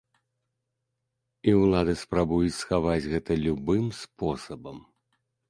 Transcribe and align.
І 1.51 1.53
ўлады 1.61 1.93
спрабуюць 2.03 2.57
схаваць 2.61 3.09
гэта 3.13 3.31
любым 3.45 3.85
спосабам. 4.01 4.83